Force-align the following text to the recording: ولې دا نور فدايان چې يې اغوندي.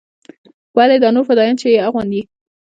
ولې 0.77 0.97
دا 1.03 1.09
نور 1.15 1.25
فدايان 1.29 1.55
چې 1.61 1.67
يې 1.73 1.79
اغوندي. 1.87 2.21